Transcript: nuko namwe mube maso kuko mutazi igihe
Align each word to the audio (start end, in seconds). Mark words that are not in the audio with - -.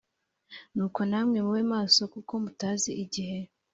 nuko 0.73 0.99
namwe 1.09 1.37
mube 1.45 1.63
maso 1.73 2.01
kuko 2.13 2.31
mutazi 2.43 2.91
igihe 3.03 3.39